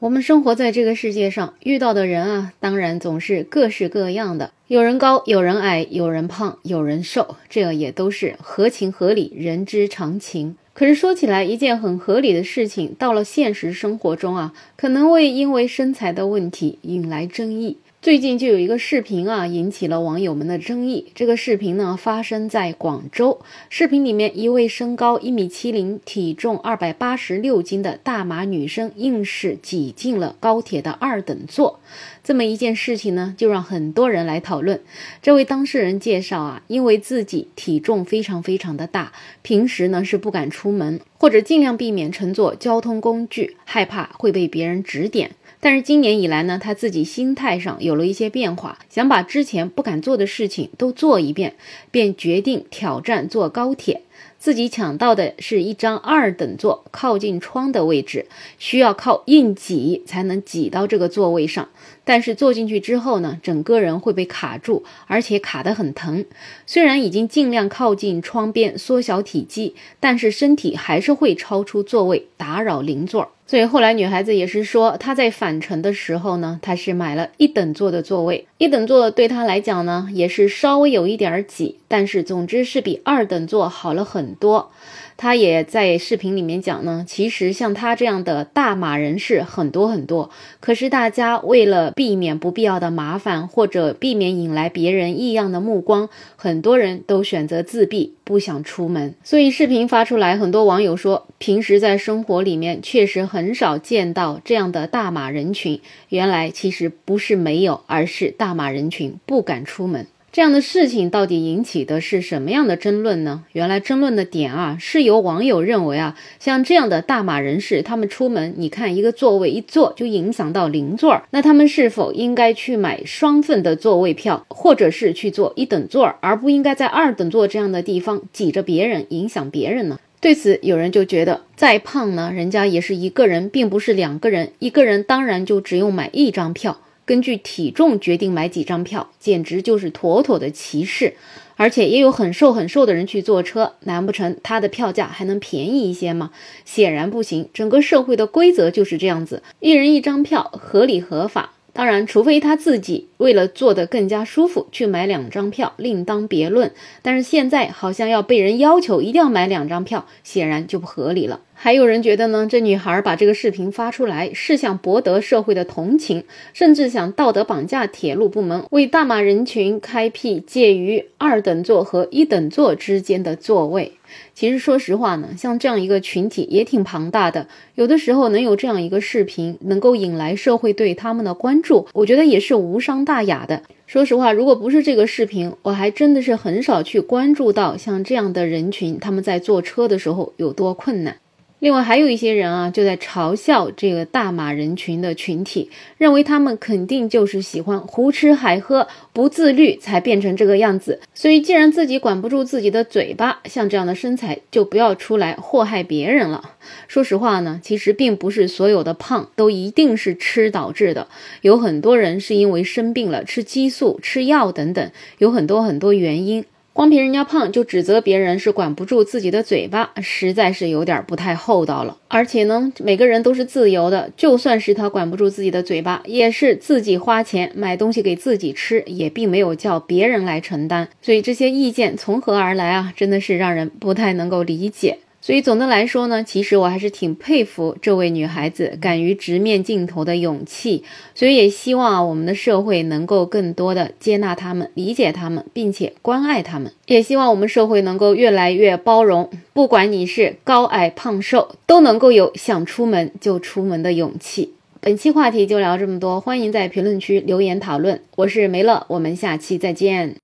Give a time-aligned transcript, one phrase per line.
[0.00, 10.54] 我们生活在这个世界上，遇到的人啊，当然总是各式各样的，有人高，有人矮，有人胖，有人瘦，这也都是合情合理，人之常情。
[10.72, 17.78] 可是说起来，一件很合理的事情，到了现实生活中啊，可能会因为身材的问题引来争议。
[18.00, 21.10] 最近就有一个视频啊，引起了网友们的争议。
[21.16, 23.40] 这个视频呢，发生在广州。
[23.70, 31.80] 视频里面，一位身高一米七零、体重二百八十六斤的大码女生，硬是挤进了高铁的二等座。
[32.22, 34.80] 这么一件事情呢，就让很多人来讨论。
[35.20, 45.32] 这位当事人介绍啊，因为自己体重非常非常的大，平时呢是不敢出门，或者尽量避免乘坐交通工具，害怕会被别人指点。
[45.60, 51.56] 但是今年以来呢，他自己心态上有了一些变化，想把之前不敢做的事情都做一遍，
[51.90, 54.02] 便决定挑战坐高铁。
[54.38, 58.26] 自己抢到的是一张二等座，靠近窗的位置，
[58.58, 61.68] 需要靠硬挤才能挤到这个座位上。
[62.04, 66.24] 但是坐进去之后呢，整个人会被卡住，而且卡得很疼。
[66.64, 73.32] 虽然已经尽量靠近窗边，缩小体积，但是身体还是会超出座位，打扰邻座。
[73.48, 84.70] 所以后来女孩子也是说，她在返程的时候呢，她是买了一等座的座位，一等座对她来讲呢，也是稍微有一点挤，但是总之是比二等座好了很多。
[85.18, 99.12] 他也在视频里面讲呢，其实像他这样的大码人士很多很多，可是大家为了避免不必要的麻烦，或者避免引来别人异样的目光，很多人都选择自闭，不想出门。
[99.24, 105.80] 所以视频发出来，很多网友说，平时在生活里面确实很少见到这样的大码人群。
[106.10, 110.06] 原来其实不是没有，而是大码人群不敢出门。
[110.30, 113.44] 这样的事情到底引起的是什么样的争论呢？
[113.52, 129.98] 原来争论的点啊，是由网友认为啊，像这样的大码人士，他们出门，你看一个座位一坐就影响到邻座，那他们是否应该去买双份的座位票，或者是去坐一等座，而不应该在二等座这样的地方挤着别人，影响别人呢？
[130.20, 136.78] 对此，有人就觉得，再胖呢，人家也是一个人，并不是两个人，一个人当然就只用买一张票。
[137.08, 141.14] 根据体重决定买几张票，简直就是妥妥的歧视。
[141.56, 146.32] 而且也有很瘦很瘦的人去坐车，难不成他的票价还能便宜一些吗？
[146.66, 147.48] 显然不行。
[147.54, 151.54] 整个社会的规则就是这样子，一人一张票，合理合法。
[151.78, 156.72] 当然，除非他自己为了坐得更加舒服去买两张票，另当别论。
[157.02, 161.38] 但是现在好像要被人要求一定要买两张票，显然就不合理了。
[161.60, 173.92] 还有人觉得呢，这女孩把这个视频发出来是想博得社会的同情，甚至想道德绑架铁路部门，为大马人群开辟介于二等座和一等座之间的座位。
[174.34, 183.62] 其实说实话呢，像这样一个群体也挺庞大的，有的时候能有这样一个视频能够引来社会对他们的关注，我觉得也是无伤大雅的。
[183.86, 191.16] 说实话，如果不是这个视频，我还真的是很少去关注到像这样的人群，他们在坐车的时候有多困难。
[191.60, 201.00] 另外还有一些人啊，就在嘲笑这个大码人群的群体，认为他们肯定就是喜欢胡吃海喝、不自律才变成这个样子。
[201.12, 206.52] 所以，既然自己管不住自己的嘴巴，像这样的身材就不要出来祸害别人了。
[206.86, 211.08] 说实话呢，其实并不是所有的胖都一定是吃导致的，
[211.42, 216.44] 有很多人是因为生病了吃激素、吃药等等，有很多很多原因。
[216.78, 221.96] 光凭人家胖就指责别人是管不住自己的嘴巴，实在是有点不太厚道了。
[222.06, 230.88] 而且呢，每个人都是自由的，就算是他管不住自己的嘴巴，也是自己花钱买东西给自己吃，也并没有叫别人来承担。
[231.02, 232.92] 所以这些意见从何而来啊？
[232.94, 234.98] 真的是让人不太能够理解。
[235.28, 240.84] 所以总的来说呢，其实我还是挺佩服这位女孩子敢于直面镜头的勇气。
[241.14, 246.72] 所以也希望啊，我们的社会能够更多的接纳他们、理解他们，并且关爱他们。
[246.86, 254.54] 也希望我们社会能够越来越包容，不管你是高矮胖瘦，都能够有想出门就出门的勇气。
[254.80, 258.00] 本期话题就聊这么多，欢迎在评论区留言讨论。
[258.16, 260.14] 我是梅乐，我们下期再见。